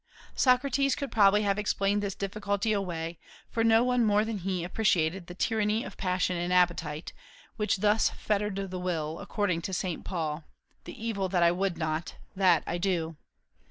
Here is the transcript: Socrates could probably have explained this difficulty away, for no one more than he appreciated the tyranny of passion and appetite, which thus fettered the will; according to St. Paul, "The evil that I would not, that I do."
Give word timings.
Socrates 0.33 0.95
could 0.95 1.11
probably 1.11 1.43
have 1.43 1.59
explained 1.59 2.01
this 2.01 2.15
difficulty 2.15 2.73
away, 2.73 3.19
for 3.51 3.63
no 3.63 3.83
one 3.83 4.03
more 4.03 4.25
than 4.25 4.39
he 4.39 4.63
appreciated 4.63 5.27
the 5.27 5.35
tyranny 5.35 5.83
of 5.83 5.95
passion 5.95 6.35
and 6.37 6.51
appetite, 6.51 7.13
which 7.55 7.81
thus 7.81 8.09
fettered 8.09 8.55
the 8.71 8.79
will; 8.79 9.19
according 9.19 9.61
to 9.61 9.73
St. 9.73 10.03
Paul, 10.03 10.43
"The 10.85 10.99
evil 11.05 11.29
that 11.29 11.43
I 11.43 11.51
would 11.51 11.77
not, 11.77 12.15
that 12.35 12.63
I 12.65 12.79
do." 12.79 13.15